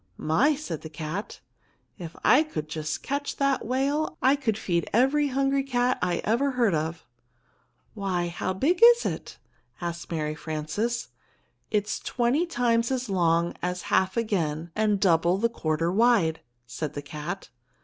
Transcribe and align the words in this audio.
"My," 0.17 0.55
said 0.55 0.81
the 0.81 0.89
cat, 0.89 1.41
"if 1.99 2.15
I 2.23 2.41
could 2.41 2.67
just 2.67 3.03
catch 3.03 3.35
that 3.37 3.63
whale, 3.63 4.17
I 4.19 4.35
could 4.35 4.57
feed 4.57 4.89
every 4.91 5.27
hungry 5.27 5.61
cat 5.61 5.99
I 6.01 6.21
ever 6.23 6.49
heard 6.53 6.73
of." 6.73 7.05
"Why, 7.93 8.27
how 8.29 8.51
big 8.53 8.79
is 8.83 9.05
it?" 9.05 9.37
asked 9.79 10.09
Mary 10.09 10.33
Frances. 10.33 11.09
"It's 11.69 11.99
twenty 11.99 12.47
times 12.47 12.89
as 12.89 13.09
long 13.09 13.53
as 13.61 13.83
half 13.93 14.17
again, 14.17 14.71
and 14.75 14.99
double 14.99 15.37
the 15.37 15.49
quarter 15.49 15.91
wide," 15.91 16.39
said 16.65 16.95
the 16.95 17.03
cat. 17.03 17.49